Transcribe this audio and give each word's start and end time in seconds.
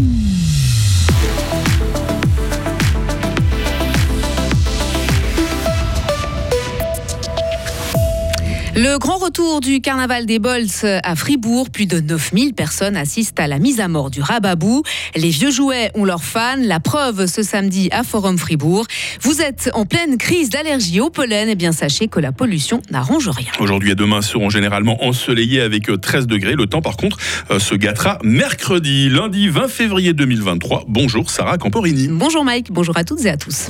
Mm-hmm. 0.00 0.29
Le 8.76 8.98
grand 8.98 9.18
retour 9.18 9.60
du 9.60 9.80
carnaval 9.80 10.26
des 10.26 10.38
Bolts 10.38 10.84
à 10.84 11.16
Fribourg, 11.16 11.70
plus 11.70 11.86
de 11.86 11.98
9000 11.98 12.54
personnes 12.54 12.96
assistent 12.96 13.40
à 13.40 13.48
la 13.48 13.58
mise 13.58 13.80
à 13.80 13.88
mort 13.88 14.10
du 14.10 14.22
Rababou. 14.22 14.84
Les 15.16 15.30
vieux 15.30 15.50
jouets 15.50 15.90
ont 15.94 16.04
leurs 16.04 16.22
fans, 16.22 16.54
la 16.56 16.78
preuve 16.78 17.26
ce 17.26 17.42
samedi 17.42 17.88
à 17.90 18.04
Forum 18.04 18.38
Fribourg. 18.38 18.86
Vous 19.22 19.42
êtes 19.42 19.70
en 19.74 19.86
pleine 19.86 20.18
crise 20.18 20.50
d'allergie 20.50 21.00
au 21.00 21.10
pollen, 21.10 21.48
et 21.48 21.52
eh 21.52 21.54
bien 21.56 21.72
sachez 21.72 22.06
que 22.06 22.20
la 22.20 22.30
pollution 22.30 22.80
n'arrange 22.90 23.28
rien. 23.28 23.50
Aujourd'hui 23.58 23.90
et 23.90 23.96
demain 23.96 24.22
seront 24.22 24.50
généralement 24.50 25.04
ensoleillés 25.04 25.60
avec 25.60 25.90
13 26.00 26.28
degrés. 26.28 26.54
Le 26.54 26.66
temps 26.66 26.82
par 26.82 26.96
contre 26.96 27.16
euh, 27.50 27.58
se 27.58 27.74
gâtera 27.74 28.18
mercredi, 28.22 29.08
lundi 29.08 29.48
20 29.48 29.66
février 29.68 30.12
2023. 30.12 30.84
Bonjour 30.86 31.28
Sarah 31.28 31.58
Camporini. 31.58 32.06
Bonjour 32.08 32.44
Mike, 32.44 32.70
bonjour 32.70 32.96
à 32.96 33.02
toutes 33.02 33.24
et 33.24 33.30
à 33.30 33.36
tous. 33.36 33.68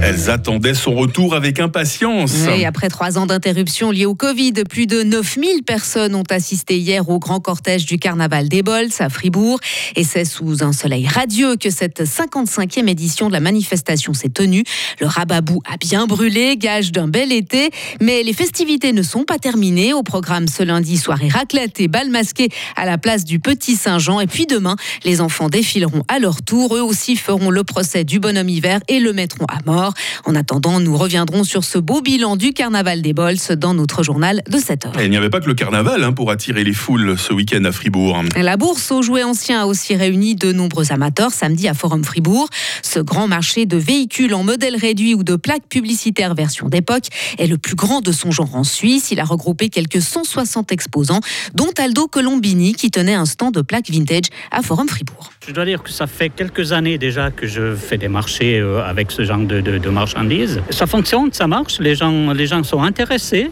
Elles 0.00 0.30
attendaient 0.30 0.74
son 0.74 0.94
retour 0.94 1.34
avec 1.34 1.58
impatience. 1.58 2.32
Oui, 2.48 2.64
après 2.64 2.88
trois 2.88 3.18
ans 3.18 3.26
d'interruption 3.26 3.90
liée 3.90 4.06
au 4.06 4.14
Covid, 4.14 4.52
plus 4.68 4.86
de 4.86 5.02
9000 5.02 5.64
personnes 5.64 6.14
ont 6.14 6.24
assisté 6.30 6.78
hier 6.78 7.08
au 7.08 7.18
grand 7.18 7.40
cortège 7.40 7.84
du 7.84 7.98
Carnaval 7.98 8.48
des 8.48 8.62
Bols 8.62 8.90
à 9.00 9.08
Fribourg. 9.08 9.58
Et 9.96 10.04
c'est 10.04 10.24
sous 10.24 10.62
un 10.62 10.72
soleil 10.72 11.06
radieux 11.06 11.56
que 11.56 11.70
cette 11.70 12.04
55e 12.04 12.88
édition 12.88 13.26
de 13.26 13.32
la 13.32 13.40
manifestation 13.40 14.14
s'est 14.14 14.28
tenue. 14.28 14.62
Le 15.00 15.06
rababou 15.06 15.62
a 15.68 15.76
bien 15.76 16.06
brûlé, 16.06 16.56
gage 16.56 16.92
d'un 16.92 17.08
bel 17.08 17.32
été. 17.32 17.70
Mais 18.00 18.22
les 18.22 18.32
festivités 18.32 18.92
ne 18.92 19.02
sont 19.02 19.24
pas 19.24 19.38
terminées. 19.38 19.94
Au 19.94 20.04
programme 20.04 20.46
ce 20.46 20.62
lundi, 20.62 20.96
soirée 20.96 21.28
raclette 21.28 21.80
et 21.80 21.88
bal 21.88 22.08
masqué 22.08 22.50
à 22.76 22.86
la 22.86 22.98
place 22.98 23.24
du 23.24 23.40
Petit 23.40 23.74
Saint-Jean. 23.74 24.20
Et 24.20 24.28
puis 24.28 24.46
demain, 24.46 24.76
les 25.04 25.20
enfants 25.20 25.48
défileront 25.48 26.04
à 26.06 26.20
leur 26.20 26.40
tour. 26.42 26.76
Eux 26.76 26.82
aussi 26.82 27.16
feront 27.16 27.50
le 27.50 27.64
procès 27.64 28.04
du 28.04 28.20
bonhomme 28.20 28.48
hiver 28.48 28.78
et 28.86 29.00
le 29.00 29.12
mettront 29.12 29.46
à 29.46 29.58
mort. 29.66 29.87
En 30.24 30.34
attendant, 30.34 30.80
nous 30.80 30.96
reviendrons 30.96 31.44
sur 31.44 31.64
ce 31.64 31.78
beau 31.78 32.00
bilan 32.00 32.36
du 32.36 32.52
carnaval 32.52 33.02
des 33.02 33.12
Bols 33.12 33.36
dans 33.56 33.74
notre 33.74 34.02
journal 34.02 34.42
de 34.48 34.58
7 34.58 34.86
heures. 34.86 35.00
il 35.00 35.10
n'y 35.10 35.16
avait 35.16 35.30
pas 35.30 35.40
que 35.40 35.46
le 35.46 35.54
carnaval 35.54 36.04
hein, 36.04 36.12
pour 36.12 36.30
attirer 36.30 36.64
les 36.64 36.72
foules 36.72 37.16
ce 37.18 37.32
week-end 37.32 37.64
à 37.64 37.72
Fribourg. 37.72 38.22
La 38.36 38.56
bourse 38.56 38.90
aux 38.90 39.02
jouets 39.02 39.24
anciens 39.24 39.62
a 39.62 39.66
aussi 39.66 39.94
réuni 39.96 40.34
de 40.34 40.52
nombreux 40.52 40.92
amateurs 40.92 41.32
samedi 41.32 41.68
à 41.68 41.74
Forum 41.74 42.04
Fribourg. 42.04 42.48
Ce 42.82 43.00
grand 43.00 43.28
marché 43.28 43.66
de 43.66 43.76
véhicules 43.76 44.34
en 44.34 44.44
modèle 44.44 44.76
réduit 44.76 45.14
ou 45.14 45.22
de 45.22 45.36
plaques 45.36 45.68
publicitaires 45.68 46.34
version 46.34 46.68
d'époque 46.68 47.06
est 47.38 47.46
le 47.46 47.58
plus 47.58 47.74
grand 47.74 48.00
de 48.00 48.12
son 48.12 48.30
genre 48.30 48.54
en 48.54 48.64
Suisse. 48.64 49.10
Il 49.10 49.20
a 49.20 49.24
regroupé 49.24 49.68
quelques 49.68 50.02
160 50.02 50.72
exposants, 50.72 51.20
dont 51.54 51.70
Aldo 51.78 52.08
Colombini 52.08 52.74
qui 52.74 52.90
tenait 52.90 53.14
un 53.14 53.26
stand 53.26 53.54
de 53.54 53.62
plaques 53.62 53.90
vintage 53.90 54.26
à 54.50 54.62
Forum 54.62 54.88
Fribourg. 54.88 55.30
Je 55.46 55.52
dois 55.52 55.64
dire 55.64 55.82
que 55.82 55.90
ça 55.90 56.06
fait 56.06 56.30
quelques 56.30 56.72
années 56.72 56.98
déjà 56.98 57.30
que 57.30 57.46
je 57.46 57.74
fais 57.74 57.96
des 57.96 58.08
marchés 58.08 58.58
euh, 58.58 58.82
avec 58.82 59.10
ce 59.12 59.24
genre 59.24 59.38
de, 59.38 59.88
marchandises. 59.88 60.60
Ça 60.70 60.86
fonctionne, 60.86 61.32
ça 61.32 61.46
marche, 61.46 61.78
les 61.78 61.94
gens, 61.94 62.32
les 62.32 62.46
gens 62.46 62.62
sont 62.64 62.82
intéressés. 62.82 63.50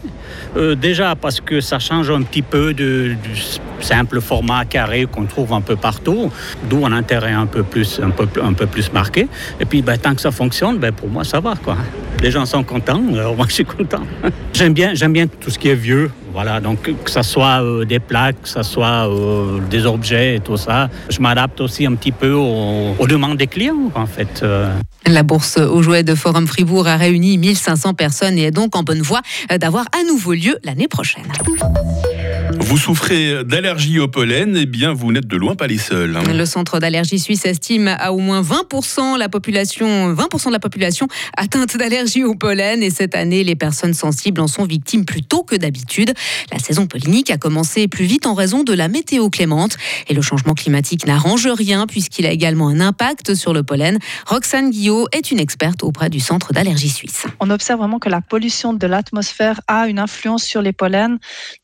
Euh, 0.57 0.75
déjà 0.75 1.14
parce 1.14 1.41
que 1.41 1.61
ça 1.61 1.79
change 1.79 2.11
un 2.11 2.23
petit 2.23 2.42
peu 2.42 2.75
du 2.75 3.17
simple 3.81 4.20
format 4.20 4.64
carré 4.64 5.07
qu'on 5.07 5.27
trouve 5.27 5.53
un 5.53 5.61
peu 5.61 5.77
partout, 5.77 6.31
d'où 6.69 6.84
un 6.84 6.92
intérêt 6.92 7.33
un 7.33 7.47
peu 7.47 7.62
plus, 7.62 8.01
un 8.01 8.53
peu 8.53 8.67
plus 8.67 8.92
marqué. 8.92 9.29
Et 9.61 9.64
puis 9.64 9.81
ben, 9.81 9.97
tant 9.97 10.14
que 10.14 10.20
ça 10.20 10.33
fonctionne, 10.33 10.79
ben, 10.79 10.92
pour 10.92 11.09
moi 11.09 11.25
ça 11.25 11.41
va. 11.41 11.55
Quoi. 11.55 11.77
Les 12.22 12.31
gens 12.31 12.47
sont 12.47 12.64
contents, 12.64 13.03
alors 13.12 13.36
moi 13.36 13.47
je 13.48 13.55
suis 13.55 13.64
content. 13.64 14.03
j'aime 14.53 14.72
bien, 14.72 14.95
j'aime 14.95 15.12
bien 15.12 15.27
tout 15.27 15.50
ce 15.50 15.59
qui 15.59 15.69
est 15.69 15.75
vieux. 15.75 16.11
Voilà, 16.33 16.61
donc 16.61 16.83
que 16.83 17.11
ce 17.11 17.23
soit 17.23 17.62
euh, 17.62 17.86
des 17.86 17.98
plaques, 17.98 18.42
que 18.42 18.48
ce 18.48 18.62
soit 18.62 19.08
euh, 19.08 19.58
des 19.70 19.86
objets 19.86 20.36
et 20.36 20.41
tout 20.41 20.58
ça, 20.58 20.91
je 21.08 21.19
m'adapte 21.20 21.62
aussi 21.62 21.86
un 21.86 21.95
petit 21.95 22.12
peu 22.12 22.33
aux, 22.33 23.06
demandes 23.06 23.39
des 23.39 23.47
clients 23.47 23.91
en 23.95 24.05
fait. 24.05 24.42
Euh. 24.42 24.70
La 25.06 25.23
bourse 25.23 25.56
aux 25.56 25.83
jouets 25.83 26.03
de 26.03 26.14
Forum 26.14 26.47
Fribourg 26.47 26.89
a 26.89 26.97
réuni 26.97 27.39
1500 27.39 27.95
personnes 27.95 28.36
et 28.36 28.45
est 28.45 28.51
donc 28.51 28.77
en 28.77 28.83
bonne 28.83 29.01
voie 29.01 29.23
d'avoir 29.58 29.86
à 29.98 30.05
nouveau 30.07 30.35
lieu 30.35 30.58
l'année 30.63 30.89
prochaine. 30.89 31.24
Vous 32.61 32.78
souffrez 32.78 33.44
d'allergie 33.44 33.98
au 33.98 34.08
pollen, 34.08 34.56
eh 34.56 34.67
bien 34.67 34.92
vous 34.92 35.12
n'êtes 35.12 35.27
de 35.27 35.36
loin 35.36 35.55
pas 35.55 35.67
les 35.67 35.78
seuls. 35.78 36.17
Hein. 36.17 36.22
Le 36.33 36.46
centre 36.46 36.78
d'allergie 36.78 37.18
suisse 37.18 37.44
estime 37.44 37.89
à 37.89 38.12
au 38.12 38.18
moins 38.18 38.42
20% 38.42 39.18
la 39.18 39.28
population, 39.28 40.14
20% 40.14 40.46
de 40.46 40.52
la 40.52 40.58
population 40.58 41.08
atteinte 41.36 41.77
d'allergie 41.77 42.24
au 42.24 42.34
pollen 42.34 42.83
et 42.83 42.90
cette 42.90 43.14
année 43.14 43.45
les 43.45 43.56
personnes 43.56 43.95
sensibles 43.95 44.40
en 44.40 44.46
sont 44.46 44.64
victimes 44.64 45.05
plus 45.05 45.22
tôt 45.22 45.42
que 45.42 45.55
d'habitude. 45.56 46.12
La 46.52 46.58
saison 46.58 46.86
pollinique 46.86 47.30
a 47.30 47.36
commencé 47.36 47.89
plus 47.89 48.05
vite 48.05 48.27
en 48.27 48.34
raison 48.34 48.62
de 48.62 48.72
la 48.72 48.89
météo 48.89 49.28
clémente 49.30 49.77
et 50.08 50.14
le 50.14 50.22
changement 50.22 50.55
climatique 50.55 51.06
n'arrange 51.06 51.46
rien 51.46 51.86
puisqu'il 51.86 52.27
a 52.27 52.30
également 52.30 52.68
un 52.68 52.80
impact 52.80 53.34
sur 53.34 53.52
le 53.52 53.62
pollen. 53.62 53.98
Roxane 54.27 54.70
Guillot 54.70 55.08
est 55.12 55.30
une 55.30 55.40
experte 55.40 55.83
auprès 55.83 56.11
du 56.11 56.20
centre 56.20 56.52
d'allergie 56.52 56.90
suisse. 56.90 57.27
On 57.40 57.50
observe 57.50 57.80
vraiment 57.80 57.98
que 57.98 58.08
la 58.08 58.20
pollution 58.20 58.72
de 58.72 58.86
l'atmosphère 58.86 59.61
a 59.66 59.89
une 59.89 59.98
influence 59.98 60.45
sur 60.45 60.62
les 60.62 60.72
pollens 60.72 61.18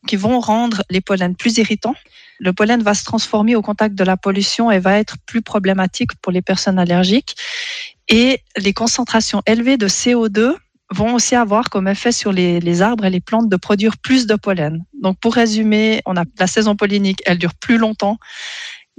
qui 0.07 0.17
vont 0.17 0.41
rendre 0.41 0.82
les 0.91 1.01
pollens 1.01 1.35
plus 1.35 1.59
irritants. 1.59 1.95
Le 2.39 2.53
pollen 2.53 2.83
va 2.83 2.95
se 2.95 3.05
transformer 3.05 3.55
au 3.55 3.63
contact 3.63 3.95
de 3.95 4.05
la 4.05 4.17
pollution 4.17 4.71
et 4.71 4.79
va 4.79 4.99
être 4.99 5.17
plus 5.27 5.43
problématique 5.43 6.11
pour 6.21 6.33
les 6.33 6.43
personnes 6.43 6.79
allergiques. 6.79 7.37
Et 8.09 8.41
les 8.57 8.73
concentrations 8.73 9.43
élevées 9.47 9.77
de 9.77 9.89
CO2 9.89 10.55
vont 10.91 11.15
aussi 11.15 11.35
avoir 11.35 11.71
comme 11.71 11.89
effet 11.89 12.13
sur 12.13 12.33
les, 12.33 12.83
arbres 12.83 13.05
et 13.05 13.11
les 13.11 13.21
plantes 13.21 13.49
de 13.49 13.57
produire 13.57 13.97
plus 13.97 14.27
de 14.27 14.35
pollen. 14.35 14.85
Donc 15.01 15.19
pour 15.21 15.35
résumer, 15.35 16.03
on 16.07 16.17
a 16.17 16.25
la 16.39 16.47
saison 16.47 16.77
pollinique, 16.77 17.23
elle 17.27 17.39
dure 17.39 17.55
plus 17.55 17.79
longtemps 17.79 18.19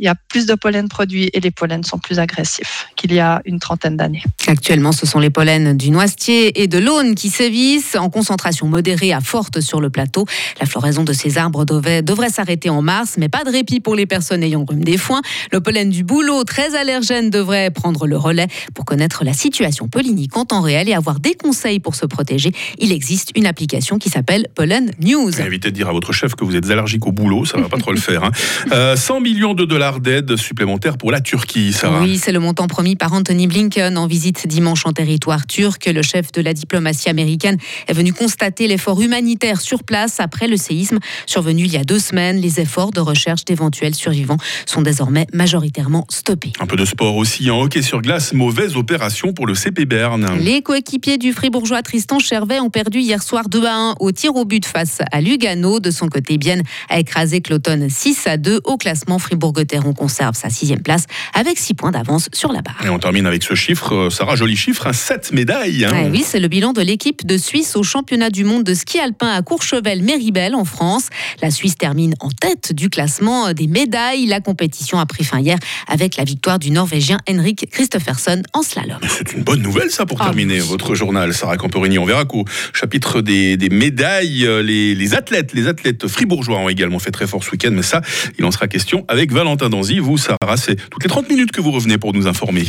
il 0.03 0.07
y 0.07 0.09
a 0.09 0.15
plus 0.27 0.45
de 0.45 0.53
pollen 0.55 0.89
produit 0.89 1.29
et 1.31 1.39
les 1.39 1.49
pollens 1.49 1.83
sont 1.83 1.97
plus 1.97 2.19
agressifs 2.19 2.87
qu'il 2.97 3.13
y 3.13 3.21
a 3.21 3.41
une 3.45 3.59
trentaine 3.59 3.95
d'années. 3.95 4.21
Actuellement, 4.47 4.91
ce 4.91 5.05
sont 5.05 5.17
les 5.17 5.29
pollens 5.29 5.77
du 5.77 5.91
noisetier 5.91 6.61
et 6.61 6.67
de 6.67 6.77
l'aune 6.77 7.15
qui 7.15 7.29
sévissent 7.29 7.95
en 7.95 8.09
concentration 8.09 8.67
modérée 8.67 9.13
à 9.13 9.21
forte 9.21 9.61
sur 9.61 9.79
le 9.79 9.89
plateau. 9.89 10.25
La 10.59 10.65
floraison 10.65 11.05
de 11.05 11.13
ces 11.13 11.37
arbres 11.37 11.63
devait, 11.63 12.01
devrait 12.01 12.29
s'arrêter 12.29 12.69
en 12.69 12.81
mars, 12.81 13.15
mais 13.17 13.29
pas 13.29 13.45
de 13.45 13.49
répit 13.49 13.79
pour 13.79 13.95
les 13.95 14.05
personnes 14.05 14.43
ayant 14.43 14.65
rhume 14.65 14.83
des 14.83 14.97
foins. 14.97 15.21
Le 15.53 15.61
pollen 15.61 15.89
du 15.89 16.03
bouleau, 16.03 16.43
très 16.43 16.75
allergène, 16.75 17.29
devrait 17.29 17.71
prendre 17.71 18.05
le 18.05 18.17
relais 18.17 18.47
pour 18.75 18.83
connaître 18.83 19.23
la 19.23 19.31
situation 19.31 19.87
pollinique 19.87 20.35
en 20.35 20.43
temps 20.43 20.59
réel 20.59 20.89
et 20.89 20.93
avoir 20.93 21.21
des 21.21 21.35
conseils 21.35 21.79
pour 21.79 21.95
se 21.95 22.05
protéger. 22.05 22.51
Il 22.77 22.91
existe 22.91 23.31
une 23.37 23.45
application 23.45 23.99
qui 23.99 24.09
s'appelle 24.09 24.49
Pollen 24.53 24.91
News. 24.99 25.39
Évitez 25.39 25.71
de 25.71 25.75
dire 25.75 25.87
à 25.87 25.93
votre 25.93 26.11
chef 26.11 26.35
que 26.35 26.43
vous 26.43 26.57
êtes 26.57 26.69
allergique 26.69 27.07
au 27.07 27.13
boulot, 27.13 27.45
ça 27.45 27.57
va 27.57 27.69
pas 27.69 27.77
trop 27.77 27.93
le 27.93 28.01
faire. 28.01 28.23
100 28.23 28.73
hein. 28.73 28.93
euh, 29.13 29.19
millions 29.21 29.53
de 29.53 29.63
dollars 29.63 29.92
d'aide 29.99 30.35
supplémentaire 30.35 30.97
pour 30.97 31.11
la 31.11 31.21
Turquie, 31.21 31.75
Oui, 32.01 32.17
c'est 32.17 32.31
le 32.31 32.39
montant 32.39 32.67
promis 32.67 32.95
par 32.95 33.13
Anthony 33.13 33.47
Blinken 33.47 33.97
en 33.97 34.07
visite 34.07 34.47
dimanche 34.47 34.85
en 34.85 34.93
territoire 34.93 35.47
turc. 35.47 35.85
Le 35.85 36.01
chef 36.01 36.31
de 36.31 36.41
la 36.41 36.53
diplomatie 36.53 37.09
américaine 37.09 37.57
est 37.87 37.93
venu 37.93 38.13
constater 38.13 38.67
l'effort 38.67 39.01
humanitaire 39.01 39.61
sur 39.61 39.83
place 39.83 40.19
après 40.19 40.47
le 40.47 40.57
séisme 40.57 40.99
survenu 41.25 41.63
il 41.63 41.73
y 41.73 41.77
a 41.77 41.83
deux 41.83 41.99
semaines. 41.99 42.37
Les 42.37 42.59
efforts 42.59 42.91
de 42.91 42.99
recherche 42.99 43.45
d'éventuels 43.45 43.95
survivants 43.95 44.37
sont 44.65 44.81
désormais 44.81 45.27
majoritairement 45.33 46.05
stoppés. 46.09 46.53
Un 46.59 46.65
peu 46.65 46.75
de 46.75 46.85
sport 46.85 47.15
aussi 47.15 47.49
en 47.49 47.61
hockey 47.61 47.81
sur 47.81 48.01
glace. 48.01 48.33
Mauvaise 48.33 48.75
opération 48.75 49.33
pour 49.33 49.47
le 49.47 49.55
CP 49.55 49.85
Berne. 49.85 50.27
Les 50.39 50.61
coéquipiers 50.61 51.17
du 51.17 51.33
fribourgeois 51.33 51.81
Tristan 51.81 52.19
Chervet 52.19 52.59
ont 52.59 52.69
perdu 52.69 52.99
hier 52.99 53.21
soir 53.21 53.49
2 53.49 53.65
à 53.65 53.75
1 53.75 53.95
au 53.99 54.11
tir 54.11 54.35
au 54.35 54.45
but 54.45 54.65
face 54.65 54.99
à 55.11 55.21
Lugano. 55.21 55.79
De 55.79 55.91
son 55.91 56.07
côté, 56.07 56.37
Bienne 56.37 56.63
a 56.89 56.99
écrasé 56.99 57.41
Cloton 57.41 57.87
6 57.89 58.27
à 58.27 58.37
2 58.37 58.61
au 58.63 58.77
classement 58.77 59.19
fribourg 59.19 59.53
on 59.85 59.93
conserve 59.93 60.35
sa 60.35 60.49
sixième 60.49 60.81
place 60.81 61.05
avec 61.33 61.57
six 61.57 61.73
points 61.73 61.91
d'avance 61.91 62.29
sur 62.33 62.51
la 62.51 62.61
barre. 62.61 62.79
Et 62.85 62.89
on 62.89 62.99
termine 62.99 63.25
avec 63.25 63.43
ce 63.43 63.55
chiffre, 63.55 63.93
euh, 63.93 64.09
Sarah, 64.09 64.35
joli 64.35 64.55
chiffre, 64.55 64.91
7 64.91 65.29
hein, 65.31 65.35
médailles. 65.35 65.85
Hein. 65.85 66.09
oui, 66.11 66.23
c'est 66.25 66.39
le 66.39 66.47
bilan 66.47 66.73
de 66.73 66.81
l'équipe 66.81 67.25
de 67.25 67.37
Suisse 67.37 67.75
au 67.75 67.83
championnat 67.83 68.29
du 68.29 68.43
monde 68.43 68.63
de 68.63 68.73
ski 68.73 68.99
alpin 68.99 69.27
à 69.27 69.41
Courchevel-Méribel 69.41 70.55
en 70.55 70.65
France. 70.65 71.07
La 71.41 71.51
Suisse 71.51 71.77
termine 71.77 72.15
en 72.19 72.29
tête 72.29 72.73
du 72.73 72.89
classement 72.89 73.53
des 73.53 73.67
médailles. 73.67 74.25
La 74.25 74.39
compétition 74.39 74.99
a 74.99 75.05
pris 75.05 75.23
fin 75.23 75.39
hier 75.39 75.57
avec 75.87 76.17
la 76.17 76.23
victoire 76.23 76.59
du 76.59 76.71
Norvégien 76.71 77.17
Henrik 77.29 77.67
Christophersen 77.71 78.43
en 78.53 78.61
slalom. 78.61 78.99
C'est 79.07 79.33
une 79.33 79.43
bonne 79.43 79.61
nouvelle 79.61 79.91
ça 79.91 80.05
pour 80.05 80.21
ah 80.21 80.25
terminer 80.25 80.59
votre 80.59 80.95
journal, 80.95 81.33
Sarah 81.33 81.57
Camporini. 81.57 81.99
On 81.99 82.05
verra 82.05 82.25
qu'au 82.25 82.45
chapitre 82.73 83.21
des, 83.21 83.57
médailles, 83.71 84.45
euh, 84.45 84.61
les, 84.61 84.95
les, 84.95 85.13
athlètes, 85.13 85.53
les 85.53 85.67
athlètes 85.67 86.07
fribourgeois 86.07 86.59
ont 86.59 86.69
également 86.69 86.99
fait 86.99 87.11
très 87.11 87.27
fort 87.27 87.43
ce 87.43 87.51
week-end, 87.51 87.71
mais 87.71 87.83
ça, 87.83 88.01
il 88.37 88.45
en 88.45 88.51
sera 88.51 88.67
question 88.67 89.05
avec 89.07 89.31
Valentin. 89.31 89.62
Vous, 89.63 90.17
Sarah, 90.17 90.57
c'est 90.57 90.75
toutes 90.89 91.03
les 91.03 91.09
30 91.09 91.29
minutes 91.29 91.51
que 91.51 91.61
vous 91.61 91.71
revenez 91.71 91.97
pour 91.97 92.13
nous 92.13 92.27
informer. 92.27 92.65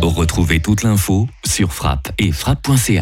Retrouvez 0.00 0.60
toute 0.60 0.82
l'info 0.82 1.28
sur 1.44 1.74
frappe 1.74 2.10
et 2.18 2.32
frappe.ca. 2.32 2.94